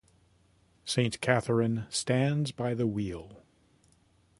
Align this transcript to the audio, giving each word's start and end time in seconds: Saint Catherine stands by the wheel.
Saint 0.83 1.21
Catherine 1.21 1.85
stands 1.91 2.51
by 2.51 2.73
the 2.73 2.87
wheel. 2.87 3.43